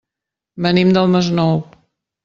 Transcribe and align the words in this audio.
Venim 0.67 0.95
del 0.97 1.15
Masnou. 1.17 1.57